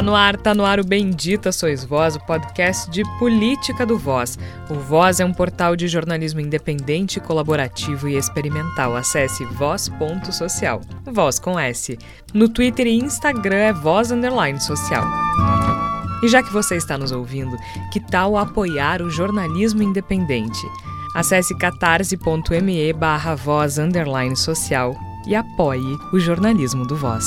[0.00, 3.98] Tá no ar, tá no ar o Bendita Sois Voz, o podcast de política do
[3.98, 4.38] Voz.
[4.70, 8.96] O Voz é um portal de jornalismo independente, colaborativo e experimental.
[8.96, 10.80] Acesse voz.social.
[11.04, 11.98] Voz com S.
[12.32, 15.04] No Twitter e Instagram é voz underline social.
[16.22, 17.54] E já que você está nos ouvindo,
[17.92, 20.66] que tal apoiar o jornalismo independente?
[21.14, 24.96] Acesse catarse.me barra voz underline social
[25.26, 27.26] e apoie o jornalismo do Voz.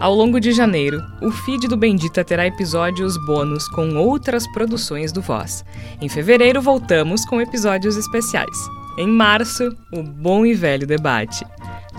[0.00, 5.20] Ao longo de janeiro, o feed do Bendita terá episódios bônus com outras produções do
[5.20, 5.62] Voz.
[6.00, 8.56] Em fevereiro, voltamos com episódios especiais.
[8.96, 11.44] Em março, o bom e velho debate.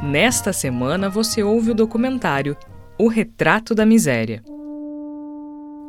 [0.02, 2.58] Nesta semana, você ouve o documentário
[2.98, 4.42] O Retrato da Miséria.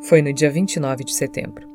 [0.03, 1.67] Foi no dia 29 de setembro.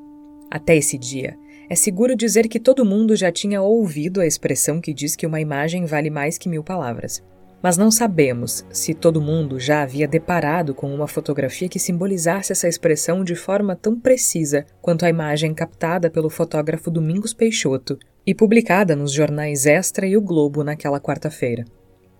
[0.51, 1.35] Até esse dia,
[1.67, 5.41] é seguro dizer que todo mundo já tinha ouvido a expressão que diz que uma
[5.41, 7.23] imagem vale mais que mil palavras.
[7.61, 12.67] Mas não sabemos se todo mundo já havia deparado com uma fotografia que simbolizasse essa
[12.67, 18.95] expressão de forma tão precisa quanto a imagem captada pelo fotógrafo Domingos Peixoto e publicada
[18.95, 21.65] nos jornais Extra e O Globo naquela quarta-feira.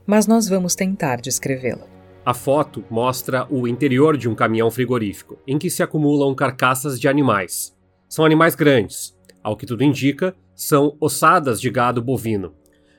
[0.05, 1.85] Mas nós vamos tentar descrevê-la.
[2.25, 7.07] A foto mostra o interior de um caminhão frigorífico, em que se acumulam carcaças de
[7.07, 7.73] animais.
[8.09, 9.16] São animais grandes.
[9.44, 12.53] Ao que tudo indica, são ossadas de gado bovino,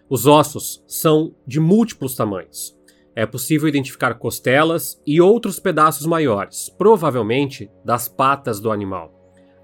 [0.09, 2.77] os ossos são de múltiplos tamanhos.
[3.15, 9.13] É possível identificar costelas e outros pedaços maiores, provavelmente das patas do animal.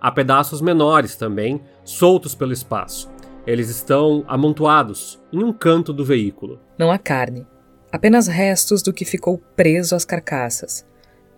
[0.01, 3.11] Há pedaços menores também, soltos pelo espaço.
[3.47, 6.61] Eles estão amontoados em um canto do veículo.
[6.79, 7.47] Não há carne,
[7.93, 10.87] apenas restos do que ficou preso às carcaças,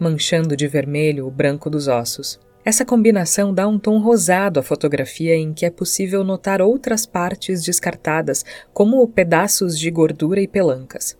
[0.01, 2.41] manchando de vermelho o branco dos ossos.
[2.67, 7.63] Essa combinação dá um tom rosado à fotografia em que é possível notar outras partes
[7.63, 11.17] descartadas, como pedaços de gordura e pelancas.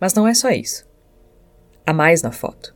[0.00, 0.86] Mas não é só isso.
[1.84, 2.72] Há mais na foto.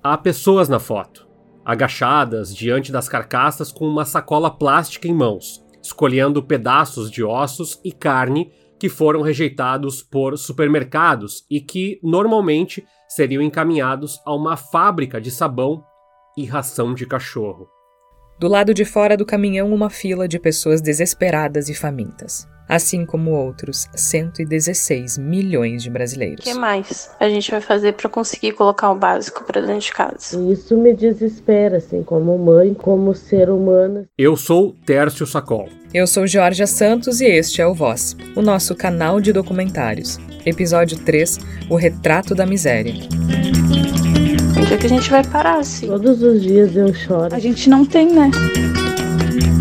[0.00, 1.26] Há pessoas na foto,
[1.64, 7.90] agachadas diante das carcaças com uma sacola plástica em mãos, escolhendo pedaços de ossos e
[7.90, 15.32] carne que foram rejeitados por supermercados e que normalmente seriam encaminhados a uma fábrica de
[15.32, 15.82] sabão
[16.36, 17.68] e ração de cachorro.
[18.38, 22.46] Do lado de fora do caminhão, uma fila de pessoas desesperadas e famintas.
[22.68, 26.44] Assim como outros 116 milhões de brasileiros.
[26.44, 29.92] O que mais a gente vai fazer para conseguir colocar o básico para dentro de
[29.92, 30.38] casa?
[30.52, 34.06] Isso me desespera, assim, como mãe, como ser humano.
[34.18, 35.68] Eu sou Tércio Sacol.
[35.94, 40.18] Eu sou Georgia Santos e este é o Voz, o nosso canal de documentários.
[40.44, 41.38] Episódio 3
[41.70, 42.94] O Retrato da Miséria
[44.66, 45.86] dia que a gente vai parar, assim.
[45.86, 47.32] Todos os dias eu choro.
[47.32, 48.30] A gente não tem, né?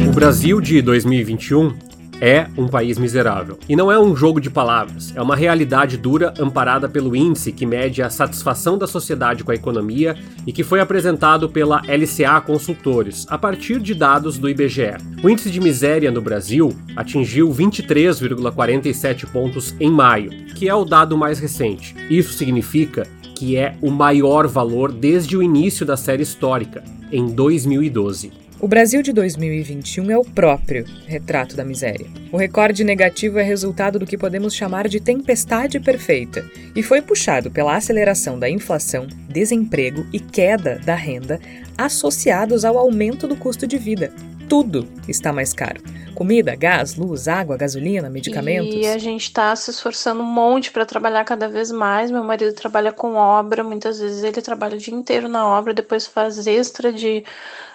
[0.08, 1.74] O Brasil de 2021
[2.20, 3.60] é um país miserável.
[3.70, 7.66] E não é um jogo de palavras, é uma realidade dura amparada pelo índice que
[7.66, 10.16] mede a satisfação da sociedade com a economia
[10.48, 14.96] e que foi apresentado pela LCA Consultores, a partir de dados do IBGE.
[15.22, 21.18] O índice de miséria no Brasil atingiu 23,47 pontos em maio, que é o dado
[21.18, 21.94] mais recente.
[22.10, 23.06] Isso significa
[23.36, 28.46] que é o maior valor desde o início da série histórica, em 2012.
[28.58, 32.08] O Brasil de 2021 é o próprio retrato da miséria.
[32.32, 37.52] O recorde negativo é resultado do que podemos chamar de tempestade perfeita e foi puxado
[37.52, 41.40] pela aceleração da inflação, desemprego e queda da renda
[41.78, 44.12] associados ao aumento do custo de vida.
[44.48, 45.82] Tudo está mais caro.
[46.14, 48.76] Comida, gás, luz, água, gasolina, medicamentos.
[48.76, 52.10] E a gente está se esforçando um monte para trabalhar cada vez mais.
[52.10, 56.08] Meu marido trabalha com obra, muitas vezes ele trabalha o dia inteiro na obra, depois
[56.08, 57.26] faz extra de,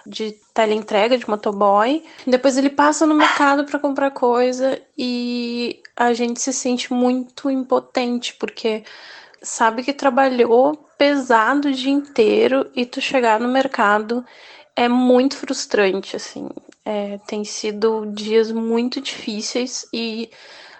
[0.07, 2.03] de teleentrega, de motoboy.
[2.25, 8.33] Depois ele passa no mercado para comprar coisa e a gente se sente muito impotente,
[8.39, 8.83] porque
[9.41, 14.25] sabe que trabalhou pesado o dia inteiro e tu chegar no mercado
[14.81, 16.49] é muito frustrante, assim.
[16.83, 20.29] É, tem sido dias muito difíceis e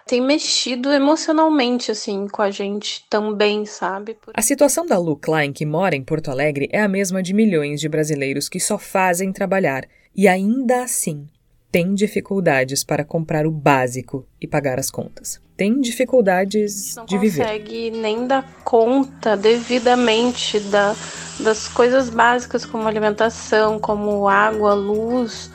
[0.08, 4.16] tem mexido emocionalmente, assim, com a gente também, sabe?
[4.16, 4.34] Por...
[4.36, 7.80] A situação da Lu Klein, que mora em Porto Alegre, é a mesma de milhões
[7.80, 11.28] de brasileiros que só fazem trabalhar e ainda assim
[11.72, 15.40] tem dificuldades para comprar o básico e pagar as contas.
[15.56, 17.40] Tem dificuldades de viver.
[17.40, 20.96] Não consegue nem dar conta devidamente da,
[21.40, 25.50] das coisas básicas como alimentação, como água, luz,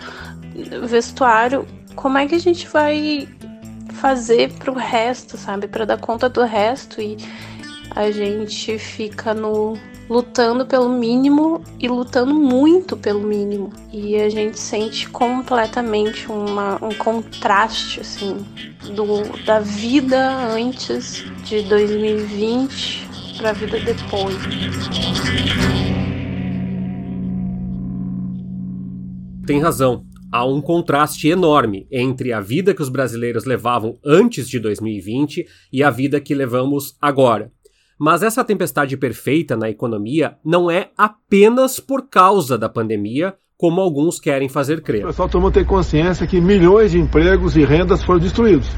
[0.89, 1.67] vestuário.
[1.95, 3.29] Como é que a gente vai
[3.95, 5.69] fazer para o resto, sabe?
[5.69, 7.17] Para dar conta do resto e
[7.91, 9.77] a gente fica no
[10.09, 13.73] lutando pelo mínimo e lutando muito pelo mínimo.
[13.93, 18.37] E a gente sente completamente uma, um contraste assim
[18.95, 20.19] do, da vida
[20.53, 23.07] antes de 2020
[23.37, 24.37] para a vida depois.
[29.47, 30.05] Tem razão.
[30.33, 35.83] Há um contraste enorme entre a vida que os brasileiros levavam antes de 2020 e
[35.85, 37.53] a vida que levamos agora.
[37.99, 44.21] Mas essa tempestade perfeita na economia não é apenas por causa da pandemia, como alguns
[44.21, 45.05] querem fazer crer.
[45.05, 48.69] O pessoal todo mundo tem consciência que milhões de empregos e rendas foram destruídos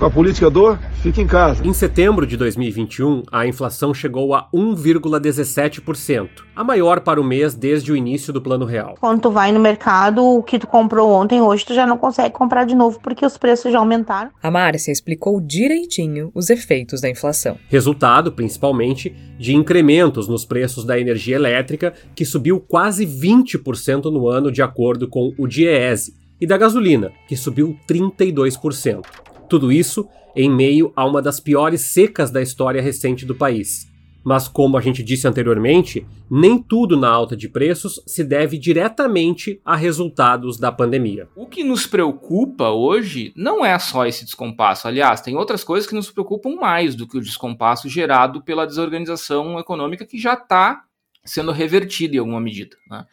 [0.00, 1.62] com a política do fica em casa.
[1.62, 7.92] Em setembro de 2021, a inflação chegou a 1,17%, a maior para o mês desde
[7.92, 8.94] o início do Plano Real.
[8.98, 12.34] Quando tu vai no mercado, o que tu comprou ontem, hoje tu já não consegue
[12.34, 14.30] comprar de novo porque os preços já aumentaram.
[14.42, 17.58] A Márcia explicou direitinho os efeitos da inflação.
[17.68, 24.50] Resultado, principalmente, de incrementos nos preços da energia elétrica, que subiu quase 20% no ano,
[24.50, 29.02] de acordo com o DIEESE, e da gasolina, que subiu 32%.
[29.50, 33.90] Tudo isso em meio a uma das piores secas da história recente do país.
[34.22, 39.60] Mas, como a gente disse anteriormente, nem tudo na alta de preços se deve diretamente
[39.64, 41.28] a resultados da pandemia.
[41.34, 44.86] O que nos preocupa hoje não é só esse descompasso.
[44.86, 49.58] Aliás, tem outras coisas que nos preocupam mais do que o descompasso gerado pela desorganização
[49.58, 50.84] econômica que já está
[51.24, 52.76] sendo revertida em alguma medida.
[52.88, 53.04] Né?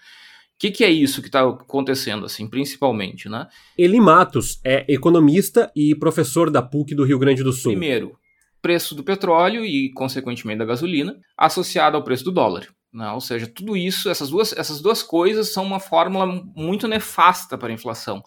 [0.58, 3.48] O que, que, é isso que está acontecendo, assim, principalmente, né?
[3.78, 7.74] Eli Matos é economista e professor da PUC do Rio Grande do Sul.
[7.74, 8.18] Primeiro,
[8.60, 12.68] preço do petróleo e, consequentemente, da gasolina, associado ao preço do dólar.
[12.92, 13.08] Né?
[13.12, 16.26] Ou seja, tudo isso, essas duas, essas duas coisas são uma fórmula
[16.56, 18.24] muito nefasta para a inflação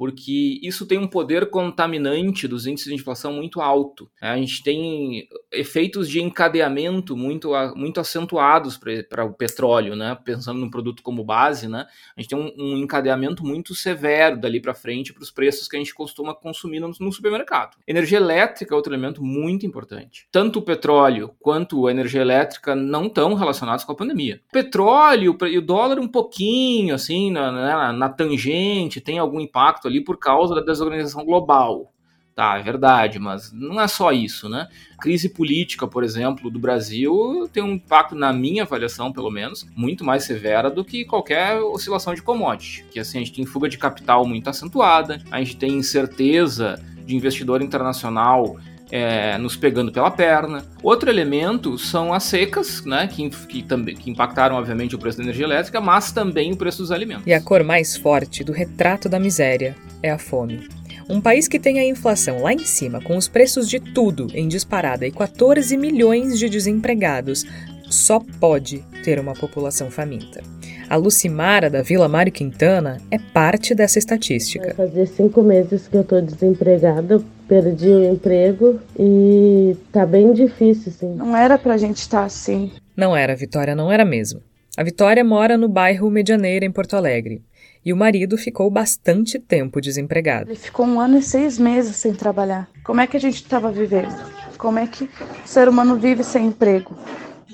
[0.00, 4.10] porque isso tem um poder contaminante dos índices de inflação muito alto.
[4.18, 4.30] Né?
[4.30, 10.16] A gente tem efeitos de encadeamento muito, muito acentuados para o petróleo, né?
[10.24, 11.86] pensando num produto como base, né?
[12.16, 15.76] a gente tem um, um encadeamento muito severo dali para frente para os preços que
[15.76, 17.76] a gente costuma consumir no, no, supermercado.
[17.86, 20.26] Energia elétrica é outro elemento muito importante.
[20.32, 24.40] Tanto o petróleo quanto a energia elétrica não estão relacionados com a pandemia.
[24.48, 29.89] O petróleo e o dólar um pouquinho, assim, na, na, na tangente, tem algum impacto
[29.90, 31.92] ali por causa da desorganização global.
[32.34, 34.68] Tá, é verdade, mas não é só isso, né?
[34.96, 39.66] A crise política, por exemplo, do Brasil tem um impacto, na minha avaliação, pelo menos,
[39.76, 42.84] muito mais severa do que qualquer oscilação de commodity.
[42.90, 47.14] Que assim, a gente tem fuga de capital muito acentuada, a gente tem incerteza de
[47.16, 48.56] investidor internacional
[48.90, 50.64] é, nos pegando pela perna.
[50.82, 55.24] Outro elemento são as secas, né, que, que, também, que impactaram, obviamente, o preço da
[55.24, 57.26] energia elétrica, mas também o preço dos alimentos.
[57.26, 60.68] E a cor mais forte do retrato da miséria é a fome.
[61.08, 64.46] Um país que tem a inflação lá em cima, com os preços de tudo em
[64.46, 67.44] disparada e 14 milhões de desempregados,
[67.88, 70.40] só pode ter uma população faminta.
[70.88, 74.74] A Lucimara, da Vila Mário Quintana, é parte dessa estatística.
[74.76, 80.92] Vai fazer cinco meses que eu estou desempregada, perdi o emprego e tá bem difícil,
[80.92, 81.16] sim.
[81.16, 82.70] Não era pra gente estar tá assim.
[82.96, 84.40] Não era, Vitória, não era mesmo.
[84.76, 87.42] A Vitória mora no bairro Medianeira, em Porto Alegre.
[87.84, 90.50] E o marido ficou bastante tempo desempregado.
[90.50, 92.68] Ele ficou um ano e seis meses sem trabalhar.
[92.84, 94.14] Como é que a gente estava vivendo?
[94.56, 95.10] Como é que o
[95.48, 96.96] ser humano vive sem emprego?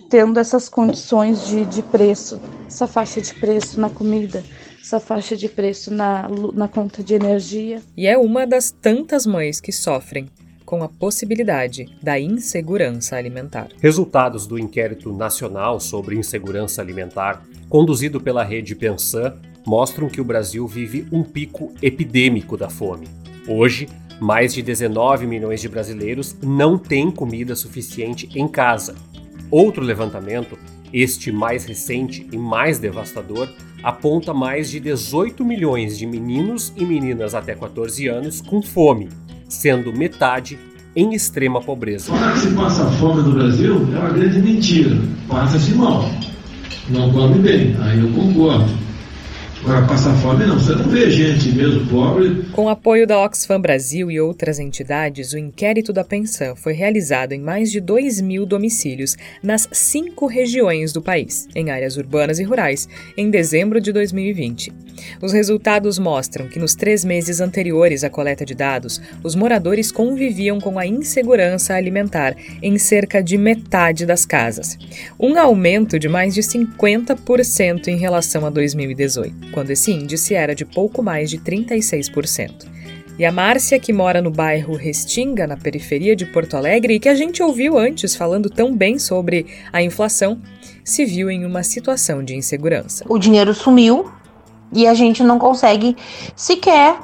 [0.08, 4.44] tendo essas condições de, de preço, essa faixa de preço na comida,
[4.86, 7.82] essa faixa de preço na, na conta de energia.
[7.96, 10.28] E é uma das tantas mães que sofrem
[10.64, 13.68] com a possibilidade da insegurança alimentar.
[13.82, 19.34] Resultados do inquérito nacional sobre insegurança alimentar, conduzido pela rede Pensan,
[19.66, 23.08] mostram que o Brasil vive um pico epidêmico da fome.
[23.48, 23.88] Hoje,
[24.20, 28.94] mais de 19 milhões de brasileiros não têm comida suficiente em casa
[29.50, 30.58] Outro levantamento,
[30.92, 33.48] este mais recente e mais devastador,
[33.82, 39.08] aponta mais de 18 milhões de meninos e meninas até 14 anos com fome,
[39.48, 40.58] sendo metade
[40.94, 42.10] em extrema pobreza.
[42.10, 44.96] Falar que se passa fome no Brasil é uma grande mentira.
[45.28, 46.10] Passa-se mal.
[46.88, 47.76] Não come bem.
[47.80, 48.85] Aí eu concordo.
[49.66, 52.44] Agora, passar fome não, você não vê gente mesmo pobre.
[52.52, 57.40] Com apoio da Oxfam Brasil e outras entidades, o inquérito da pensão foi realizado em
[57.40, 62.88] mais de 2 mil domicílios nas cinco regiões do país, em áreas urbanas e rurais,
[63.16, 64.72] em dezembro de 2020.
[65.20, 70.60] Os resultados mostram que nos três meses anteriores à coleta de dados, os moradores conviviam
[70.60, 74.78] com a insegurança alimentar em cerca de metade das casas,
[75.18, 80.66] um aumento de mais de 50% em relação a 2018 quando esse índice era de
[80.66, 82.66] pouco mais de 36%.
[83.18, 87.08] E a Márcia, que mora no bairro Restinga, na periferia de Porto Alegre, e que
[87.08, 90.38] a gente ouviu antes falando tão bem sobre a inflação,
[90.84, 93.06] se viu em uma situação de insegurança.
[93.08, 94.10] O dinheiro sumiu
[94.70, 95.96] e a gente não consegue
[96.36, 96.98] sequer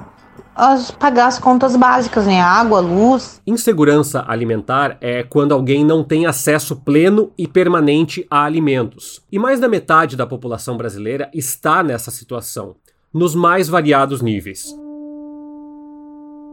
[0.54, 2.40] as, pagar as contas básicas, né?
[2.40, 3.40] Água, luz.
[3.46, 9.22] Insegurança alimentar é quando alguém não tem acesso pleno e permanente a alimentos.
[9.30, 12.76] E mais da metade da população brasileira está nessa situação.
[13.14, 14.74] nos mais variados níveis.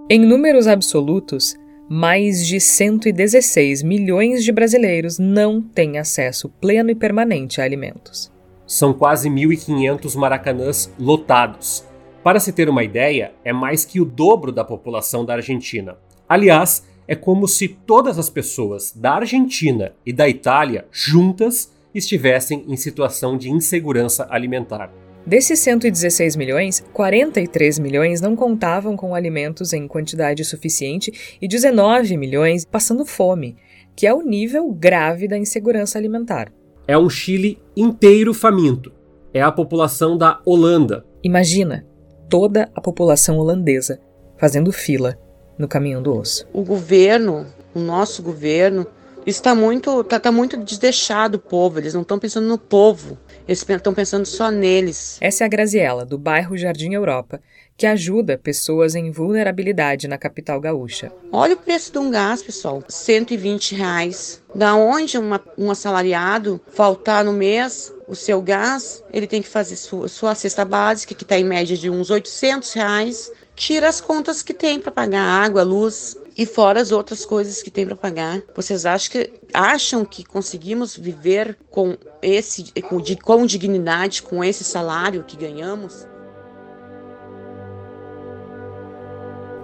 [0.09, 1.55] Em números absolutos,
[1.89, 8.29] mais de 116 milhões de brasileiros não têm acesso pleno e permanente a alimentos.
[8.67, 11.87] São quase 1.500 maracanãs lotados.
[12.23, 15.97] Para se ter uma ideia, é mais que o dobro da população da Argentina.
[16.27, 22.75] Aliás, é como se todas as pessoas da Argentina e da Itália juntas estivessem em
[22.75, 24.91] situação de insegurança alimentar.
[25.25, 32.65] Desses 116 milhões, 43 milhões não contavam com alimentos em quantidade suficiente e 19 milhões
[32.65, 33.55] passando fome,
[33.95, 36.51] que é o nível grave da insegurança alimentar.
[36.85, 38.91] É um Chile inteiro faminto.
[39.33, 41.05] É a população da Holanda.
[41.23, 41.88] Imagina
[42.29, 43.99] toda a população holandesa
[44.37, 45.17] fazendo fila
[45.57, 46.47] no caminhão do osso.
[46.53, 48.87] O governo, o nosso governo,
[49.25, 51.79] está muito, tá, tá muito desdeixado o povo.
[51.79, 53.17] Eles não estão pensando no povo.
[53.47, 55.17] Eles estão pensando só neles.
[55.19, 57.41] Essa é a Graziella, do bairro Jardim Europa,
[57.75, 61.11] que ajuda pessoas em vulnerabilidade na capital gaúcha.
[61.31, 62.83] Olha o preço de um gás, pessoal.
[62.87, 64.41] 120 reais.
[64.53, 69.75] Da onde uma, um assalariado faltar no mês o seu gás, ele tem que fazer
[69.75, 73.31] sua, sua cesta básica, que está em média de uns 800 reais.
[73.55, 77.69] Tira as contas que tem para pagar água, luz, e fora as outras coisas que
[77.69, 78.41] tem para pagar.
[78.55, 85.23] Vocês acham que, acham que conseguimos viver com esse com, com dignidade com esse salário
[85.23, 86.07] que ganhamos?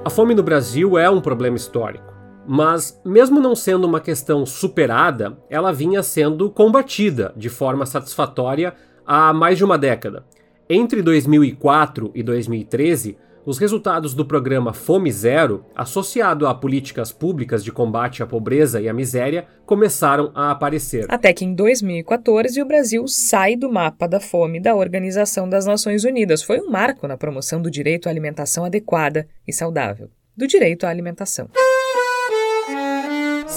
[0.03, 2.13] A fome no Brasil é um problema histórico,
[2.47, 8.73] mas mesmo não sendo uma questão superada, ela vinha sendo combatida de forma satisfatória
[9.05, 10.25] há mais de uma década.
[10.69, 17.71] Entre 2004 e 2013, os resultados do programa Fome Zero, associado a políticas públicas de
[17.71, 21.05] combate à pobreza e à miséria, começaram a aparecer.
[21.07, 26.03] Até que em 2014 o Brasil sai do mapa da fome da Organização das Nações
[26.03, 26.41] Unidas.
[26.41, 30.89] Foi um marco na promoção do direito à alimentação adequada e saudável, do direito à
[30.89, 31.47] alimentação.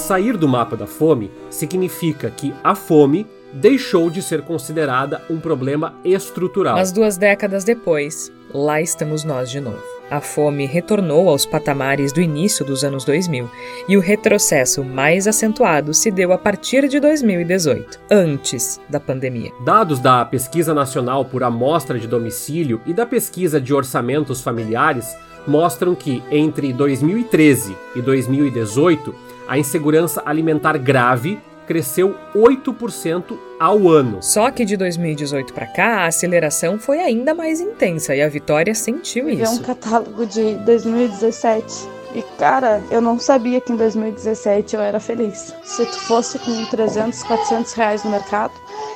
[0.09, 5.93] Sair do mapa da fome significa que a fome deixou de ser considerada um problema
[6.03, 6.77] estrutural.
[6.77, 9.83] Mas duas décadas depois, lá estamos nós de novo.
[10.09, 13.47] A fome retornou aos patamares do início dos anos 2000
[13.87, 19.51] e o retrocesso mais acentuado se deu a partir de 2018, antes da pandemia.
[19.63, 25.93] Dados da Pesquisa Nacional por Amostra de Domicílio e da Pesquisa de Orçamentos Familiares mostram
[25.93, 34.19] que entre 2013 e 2018 a insegurança alimentar grave cresceu 8% ao ano.
[34.21, 38.75] Só que de 2018 para cá, a aceleração foi ainda mais intensa e a Vitória
[38.75, 39.43] sentiu isso.
[39.43, 41.89] É um catálogo de 2017.
[42.13, 45.53] E cara, eu não sabia que em 2017 eu era feliz.
[45.63, 48.53] Se tu fosse com 300, 400 reais no mercado,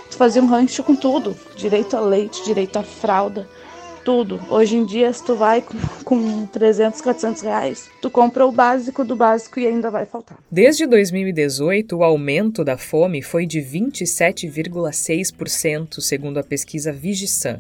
[0.10, 3.48] tu fazia um rancho com tudo: direito a leite, direito a fralda,
[4.04, 4.40] tudo.
[4.50, 9.04] Hoje em dia, se tu vai com, com 300, 400 reais, tu compra o básico
[9.04, 10.38] do básico e ainda vai faltar.
[10.52, 17.60] Desde 2018, o aumento da fome foi de 27,6%, segundo a pesquisa Vigisan.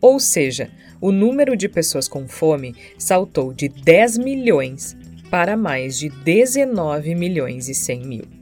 [0.00, 0.70] Ou seja,
[1.00, 4.96] o número de pessoas com fome saltou de 10 milhões
[5.30, 8.41] para mais de 19 milhões e 100 mil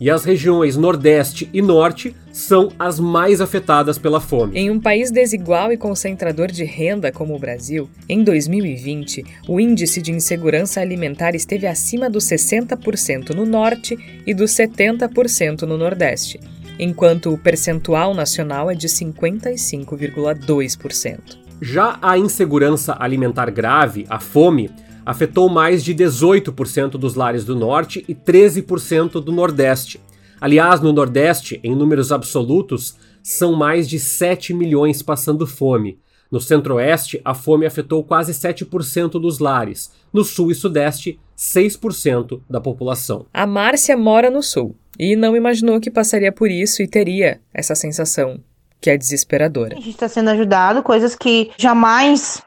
[0.00, 4.58] e as regiões Nordeste e Norte são as mais afetadas pela fome.
[4.58, 10.00] Em um país desigual e concentrador de renda como o Brasil, em 2020, o índice
[10.00, 16.40] de insegurança alimentar esteve acima dos 60% no Norte e dos 70% no Nordeste,
[16.78, 21.38] enquanto o percentual nacional é de 55,2%.
[21.60, 24.70] Já a insegurança alimentar grave, a fome,
[25.04, 30.00] afetou mais de 18% dos lares do Norte e 13% do Nordeste.
[30.40, 35.98] Aliás, no Nordeste, em números absolutos, são mais de 7 milhões passando fome.
[36.30, 39.90] No Centro-Oeste, a fome afetou quase 7% dos lares.
[40.12, 43.26] No Sul e Sudeste, 6% da população.
[43.34, 47.74] A Márcia mora no Sul e não imaginou que passaria por isso e teria essa
[47.74, 48.38] sensação,
[48.80, 49.76] que é desesperadora.
[49.76, 52.42] A gente está sendo ajudado, coisas que jamais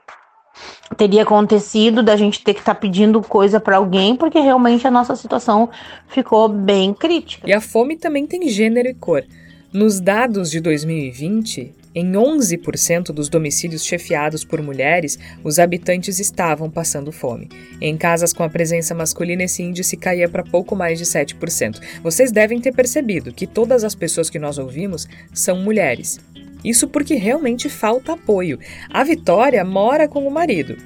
[0.93, 4.91] teria acontecido da gente ter que estar tá pedindo coisa para alguém, porque realmente a
[4.91, 5.69] nossa situação
[6.07, 7.49] ficou bem crítica.
[7.49, 9.23] E a fome também tem gênero e cor.
[9.73, 17.11] Nos dados de 2020, em 11% dos domicílios chefiados por mulheres, os habitantes estavam passando
[17.11, 17.49] fome.
[17.79, 21.79] Em casas com a presença masculina, esse índice caía para pouco mais de 7%.
[22.01, 26.19] Vocês devem ter percebido que todas as pessoas que nós ouvimos são mulheres.
[26.63, 28.59] Isso porque realmente falta apoio.
[28.89, 30.77] A Vitória mora com o marido,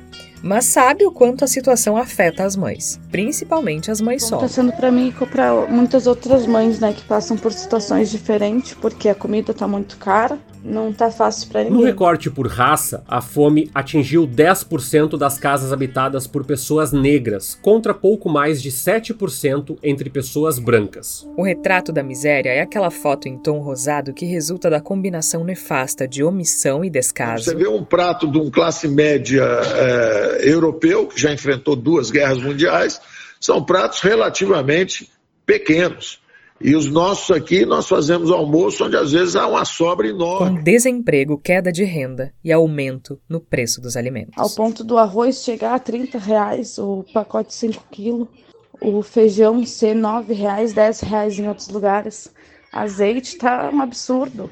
[0.41, 4.51] mas sabe o quanto a situação afeta as mães, principalmente as mães Está solas.
[4.51, 9.10] sendo para mim e para muitas outras mães, né, que passam por situações diferentes, porque
[9.10, 10.39] a comida está muito cara.
[10.64, 11.78] Não tá fácil para ninguém.
[11.78, 17.94] No recorte por raça, a fome atingiu 10% das casas habitadas por pessoas negras, contra
[17.94, 21.28] pouco mais de 7% entre pessoas brancas.
[21.38, 26.08] O retrato da miséria é aquela foto em tom rosado que resulta da combinação nefasta
[26.08, 27.46] de omissão e descaso.
[27.46, 32.38] Você vê um prato de um classe média é, europeu, que já enfrentou duas guerras
[32.38, 33.00] mundiais,
[33.40, 35.10] são pratos relativamente
[35.46, 36.20] pequenos.
[36.60, 40.58] E os nossos aqui, nós fazemos almoço onde às vezes há uma sobra enorme.
[40.58, 44.34] Com desemprego, queda de renda e aumento no preço dos alimentos.
[44.38, 48.28] Ao ponto do arroz chegar a 30 reais, o pacote 5 quilos,
[48.82, 52.34] o feijão ser 9 reais, 10 reais em outros lugares.
[52.74, 54.50] Azeite tá um absurdo.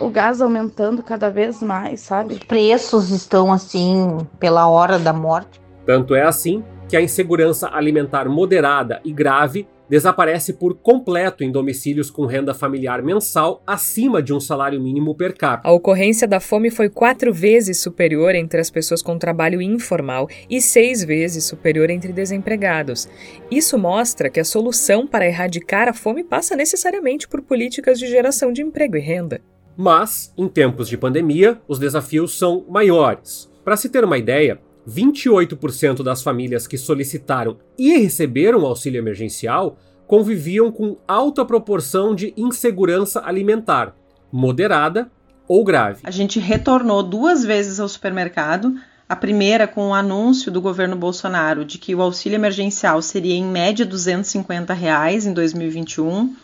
[0.00, 2.34] O gás aumentando cada vez mais, sabe?
[2.34, 5.60] Os preços estão assim pela hora da morte.
[5.86, 12.10] Tanto é assim que a insegurança alimentar moderada e grave desaparece por completo em domicílios
[12.10, 15.68] com renda familiar mensal acima de um salário mínimo per capita.
[15.68, 20.60] A ocorrência da fome foi quatro vezes superior entre as pessoas com trabalho informal e
[20.60, 23.08] seis vezes superior entre desempregados.
[23.50, 28.52] Isso mostra que a solução para erradicar a fome passa necessariamente por políticas de geração
[28.52, 29.40] de emprego e renda.
[29.76, 33.48] Mas, em tempos de pandemia, os desafios são maiores.
[33.64, 39.76] Para se ter uma ideia, 28% das famílias que solicitaram e receberam auxílio emergencial
[40.06, 43.94] conviviam com alta proporção de insegurança alimentar,
[44.32, 45.10] moderada
[45.46, 46.00] ou grave.
[46.04, 48.74] A gente retornou duas vezes ao supermercado.
[49.06, 53.44] A primeira com o anúncio do governo Bolsonaro de que o auxílio emergencial seria em
[53.44, 56.34] média 250 reais em 2021.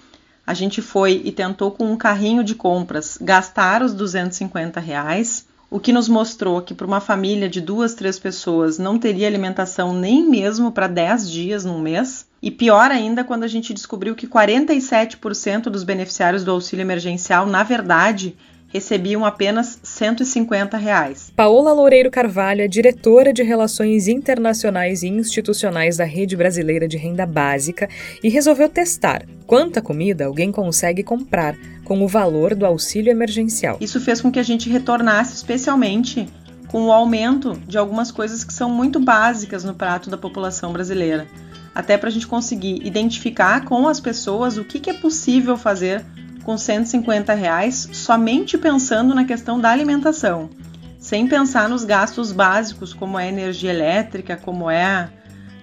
[0.47, 5.81] A gente foi e tentou com um carrinho de compras gastar os 250 reais o
[5.81, 10.25] que nos mostrou que para uma família de duas, três pessoas não teria alimentação nem
[10.25, 12.29] mesmo para 10 dias num mês.
[12.41, 17.65] E pior ainda quando a gente descobriu que 47% dos beneficiários do auxílio emergencial, na
[17.65, 18.37] verdade,
[18.75, 21.33] recebiam apenas 150 reais.
[21.37, 27.25] Paola Loureiro Carvalho é diretora de Relações Internacionais e Institucionais da Rede Brasileira de Renda
[27.25, 27.89] Básica
[28.21, 33.79] e resolveu testar quanta comida alguém consegue comprar com o valor do auxílio emergencial.
[33.81, 36.27] Isso fez com que a gente retornasse especialmente
[36.67, 41.29] com o aumento de algumas coisas que são muito básicas no prato da população brasileira.
[41.73, 46.05] Até para a gente conseguir identificar com as pessoas o que, que é possível fazer
[46.45, 50.51] com 150 reais somente pensando na questão da alimentação,
[50.99, 55.11] sem pensar nos gastos básicos como é a energia elétrica, como é,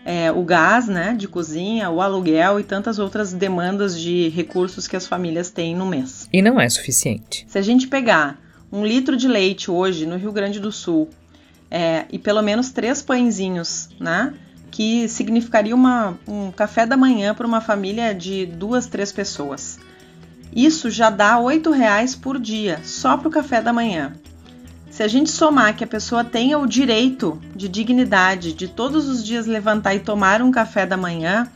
[0.03, 4.95] é o gás né, de cozinha, o aluguel e tantas outras demandas de recursos que
[4.95, 6.27] as famílias têm no mês.
[6.33, 7.45] E não é suficiente.
[7.47, 8.39] Se a gente pegar
[8.71, 11.09] um litro de leite hoje no Rio Grande do Sul
[11.69, 14.33] é, e pelo menos três pãezinhos, né?
[14.69, 19.77] Que significaria uma, um café da manhã para uma família de duas, três pessoas.
[20.53, 24.13] Isso já dá R$ reais por dia, só para o café da manhã.
[24.89, 29.23] Se a gente somar que a pessoa tenha o direito de dignidade de todos os
[29.23, 31.47] dias levantar e tomar um café da manhã,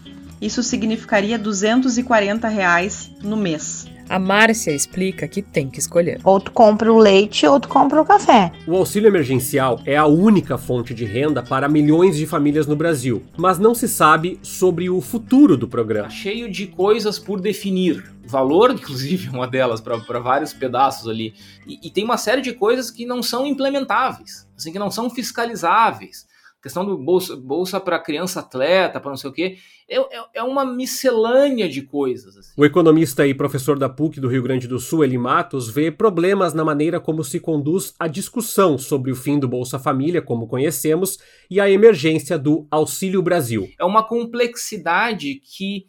[0.41, 3.85] isso significaria 240 reais no mês.
[4.07, 6.19] A Márcia explica que tem que escolher.
[6.23, 8.51] Ou tu compra o leite ou tu compra o café.
[8.67, 13.23] O auxílio emergencial é a única fonte de renda para milhões de famílias no Brasil,
[13.35, 16.07] mas não se sabe sobre o futuro do programa.
[16.07, 18.13] Tá cheio de coisas por definir.
[18.27, 21.33] Valor, inclusive, uma delas, para vários pedaços ali.
[21.65, 25.09] E, e tem uma série de coisas que não são implementáveis, assim, que não são
[25.09, 26.27] fiscalizáveis
[26.65, 30.43] questão do bolsa, bolsa para criança atleta, para não sei o quê, é, é, é
[30.43, 32.35] uma miscelânea de coisas.
[32.35, 32.53] Assim.
[32.57, 36.55] O economista e professor da PUC do Rio Grande do Sul, Eli Matos, vê problemas
[36.55, 41.19] na maneira como se conduz a discussão sobre o fim do Bolsa Família, como conhecemos,
[41.51, 43.69] e a emergência do Auxílio Brasil.
[43.79, 45.85] É uma complexidade que,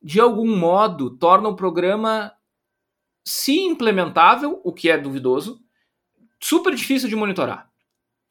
[0.00, 2.30] de algum modo, torna o programa,
[3.24, 5.58] se implementável, o que é duvidoso,
[6.40, 7.69] super difícil de monitorar.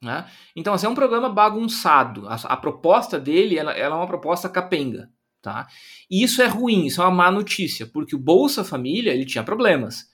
[0.01, 0.29] Né?
[0.55, 2.27] Então, assim, é um programa bagunçado.
[2.27, 5.09] A, a proposta dele ela, ela, é uma proposta capenga.
[5.41, 5.67] Tá?
[6.09, 9.43] E isso é ruim, isso é uma má notícia, porque o Bolsa Família ele tinha
[9.43, 10.05] problemas.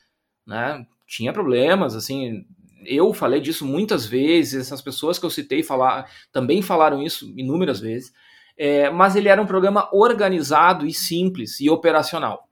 [0.46, 0.86] Né?
[1.08, 2.46] Tinha problemas, assim.
[2.86, 7.80] Eu falei disso muitas vezes, essas pessoas que eu citei falar, também falaram isso inúmeras
[7.80, 8.14] vezes.
[8.58, 12.45] É, mas ele era um programa organizado e simples e operacional.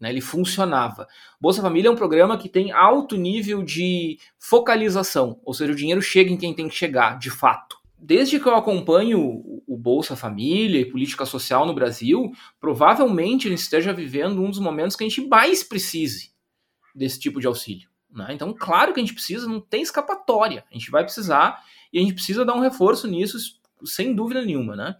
[0.00, 1.08] Né, ele funcionava.
[1.40, 6.00] Bolsa Família é um programa que tem alto nível de focalização, ou seja, o dinheiro
[6.00, 7.76] chega em quem tem que chegar, de fato.
[8.00, 12.30] Desde que eu acompanho o Bolsa Família e política social no Brasil,
[12.60, 16.30] provavelmente ele esteja vivendo um dos momentos que a gente mais precise
[16.94, 17.88] desse tipo de auxílio.
[18.10, 18.28] Né?
[18.30, 20.64] Então, claro que a gente precisa, não tem escapatória.
[20.70, 23.36] A gente vai precisar e a gente precisa dar um reforço nisso,
[23.84, 24.76] sem dúvida nenhuma.
[24.76, 24.96] Né?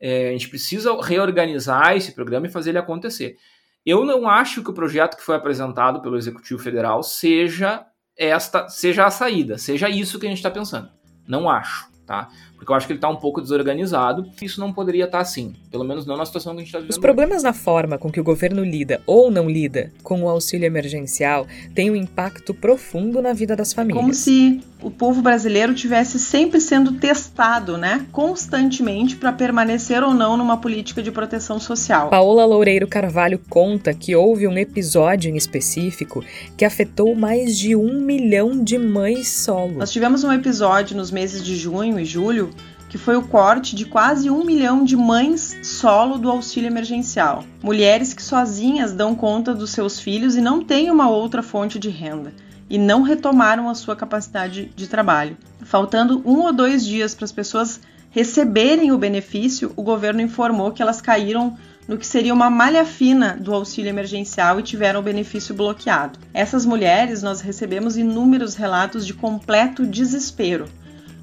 [0.00, 3.38] É, a gente precisa reorganizar esse programa e fazer ele acontecer.
[3.84, 9.06] Eu não acho que o projeto que foi apresentado pelo Executivo Federal seja esta seja
[9.06, 10.90] a saída, seja isso que a gente está pensando.
[11.26, 12.28] Não acho, tá?
[12.62, 14.24] Porque eu acho que ele está um pouco desorganizado.
[14.40, 16.78] Isso não poderia estar tá assim, pelo menos não na situação que a gente está
[16.78, 16.92] vivendo.
[16.92, 20.64] Os problemas na forma com que o governo lida ou não lida com o auxílio
[20.64, 21.44] emergencial
[21.74, 24.00] têm um impacto profundo na vida das famílias.
[24.00, 30.36] Como se o povo brasileiro tivesse sempre sendo testado, né, constantemente para permanecer ou não
[30.36, 32.10] numa política de proteção social.
[32.10, 36.24] Paola Loureiro Carvalho conta que houve um episódio em específico
[36.56, 39.78] que afetou mais de um milhão de mães solo.
[39.78, 42.51] Nós tivemos um episódio nos meses de junho e julho
[42.92, 47.42] que foi o corte de quase um milhão de mães solo do auxílio emergencial.
[47.62, 51.88] Mulheres que sozinhas dão conta dos seus filhos e não têm uma outra fonte de
[51.88, 52.34] renda
[52.68, 55.38] e não retomaram a sua capacidade de trabalho.
[55.62, 60.82] Faltando um ou dois dias para as pessoas receberem o benefício, o governo informou que
[60.82, 61.56] elas caíram
[61.88, 66.18] no que seria uma malha fina do auxílio emergencial e tiveram o benefício bloqueado.
[66.34, 70.66] Essas mulheres, nós recebemos inúmeros relatos de completo desespero.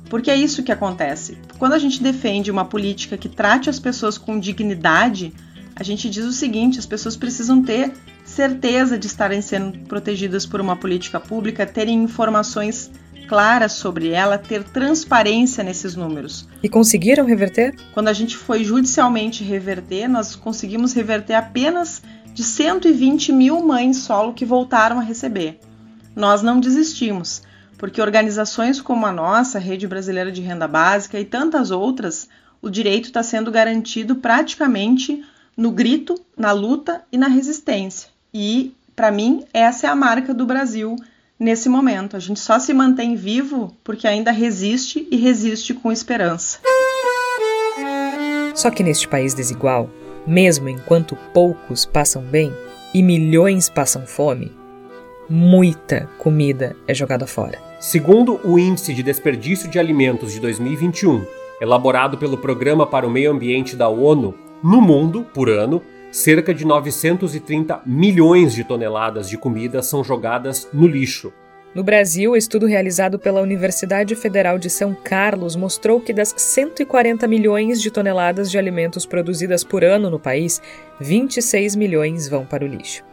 [0.10, 1.38] Porque é isso que acontece.
[1.58, 5.34] Quando a gente defende uma política que trate as pessoas com dignidade,
[5.76, 7.94] a gente diz o seguinte: as pessoas precisam ter
[8.26, 12.92] certeza de estarem sendo protegidas por uma política pública, terem informações
[13.28, 16.48] claras sobre ela, ter transparência nesses números.
[16.64, 17.76] E conseguiram reverter?
[17.94, 22.02] Quando a gente foi judicialmente reverter, nós conseguimos reverter apenas
[22.34, 25.60] de 120 mil mães solo que voltaram a receber.
[26.16, 27.44] Nós não desistimos,
[27.80, 32.28] porque organizações como a nossa, Rede Brasileira de Renda Básica e tantas outras,
[32.62, 35.24] o direito está sendo garantido praticamente
[35.56, 38.10] no grito, na luta e na resistência.
[38.34, 40.98] E, para mim, essa é a marca do Brasil
[41.40, 42.18] nesse momento.
[42.18, 46.60] A gente só se mantém vivo porque ainda resiste e resiste com esperança.
[48.56, 49.90] Só que neste país desigual,
[50.28, 52.52] mesmo enquanto poucos passam bem
[52.94, 54.52] e milhões passam fome,
[55.30, 57.69] muita comida é jogada fora.
[57.80, 61.26] Segundo o Índice de Desperdício de Alimentos de 2021,
[61.62, 66.66] elaborado pelo Programa para o Meio Ambiente da ONU, no mundo, por ano, cerca de
[66.66, 71.32] 930 milhões de toneladas de comida são jogadas no lixo.
[71.74, 77.82] No Brasil, estudo realizado pela Universidade Federal de São Carlos mostrou que das 140 milhões
[77.82, 80.62] de toneladas de alimentos produzidas por ano no país,
[81.00, 83.08] 26 milhões vão para o lixo.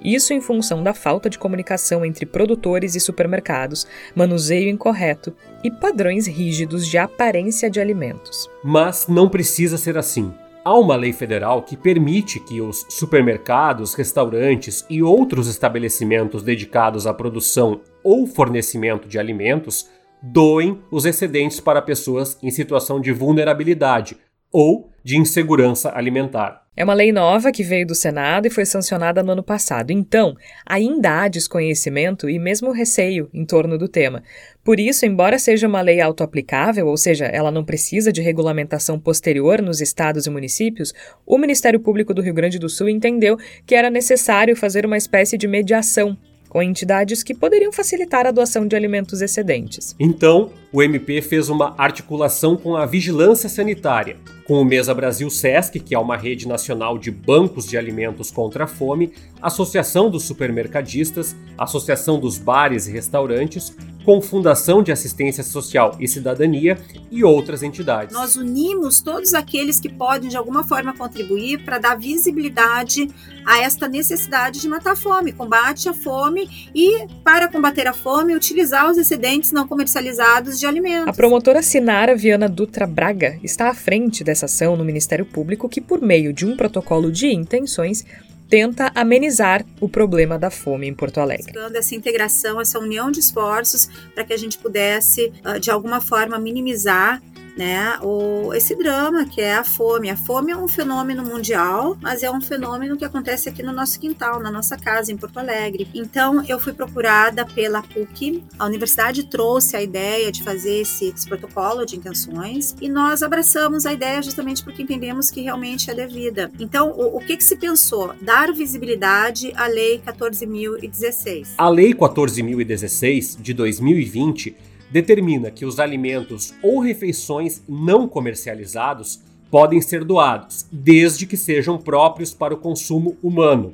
[0.00, 5.34] Isso em função da falta de comunicação entre produtores e supermercados, manuseio incorreto
[5.64, 8.48] e padrões rígidos de aparência de alimentos.
[8.62, 10.32] Mas não precisa ser assim.
[10.64, 17.14] Há uma lei federal que permite que os supermercados, restaurantes e outros estabelecimentos dedicados à
[17.14, 19.88] produção ou fornecimento de alimentos
[20.22, 24.16] doem os excedentes para pessoas em situação de vulnerabilidade
[24.52, 26.67] ou de insegurança alimentar.
[26.78, 29.90] É uma lei nova que veio do Senado e foi sancionada no ano passado.
[29.90, 34.22] Então, ainda há desconhecimento e mesmo receio em torno do tema.
[34.62, 39.60] Por isso, embora seja uma lei autoaplicável, ou seja, ela não precisa de regulamentação posterior
[39.60, 40.94] nos estados e municípios,
[41.26, 43.36] o Ministério Público do Rio Grande do Sul entendeu
[43.66, 46.16] que era necessário fazer uma espécie de mediação
[46.48, 49.94] com entidades que poderiam facilitar a doação de alimentos excedentes.
[49.98, 55.80] Então, o MP fez uma articulação com a Vigilância Sanitária, com o Mesa Brasil Sesc,
[55.80, 61.34] que é uma rede nacional de bancos de alimentos contra a fome, Associação dos Supermercadistas,
[61.56, 66.78] Associação dos Bares e Restaurantes, com Fundação de Assistência Social e Cidadania
[67.10, 68.14] e outras entidades.
[68.14, 73.06] Nós unimos todos aqueles que podem de alguma forma contribuir para dar visibilidade
[73.44, 78.34] a esta necessidade de matar a fome, combate à fome e, para combater a fome,
[78.34, 81.08] utilizar os excedentes não comercializados de alimentos.
[81.08, 85.80] A promotora Sinara Viana Dutra Braga está à frente dessa ação no Ministério Público que,
[85.80, 88.04] por meio de um protocolo de intenções,
[88.48, 91.52] tenta amenizar o problema da fome em Porto Alegre.
[91.52, 96.00] Buscando essa integração, essa união de esforços para que a gente pudesse, ah, de alguma
[96.00, 97.22] forma, minimizar
[97.58, 100.08] né, o, esse drama que é a fome.
[100.08, 103.98] A fome é um fenômeno mundial, mas é um fenômeno que acontece aqui no nosso
[103.98, 105.88] quintal, na nossa casa, em Porto Alegre.
[105.92, 111.26] Então, eu fui procurada pela PUC, a universidade trouxe a ideia de fazer esse, esse
[111.26, 116.52] protocolo de intenções e nós abraçamos a ideia justamente porque entendemos que realmente é devida.
[116.60, 118.14] Então, o, o que, que se pensou?
[118.22, 121.48] Dar visibilidade à Lei 14.016.
[121.58, 129.20] A Lei 14.016 de 2020 determina que os alimentos ou refeições não comercializados
[129.50, 133.72] podem ser doados, desde que sejam próprios para o consumo humano.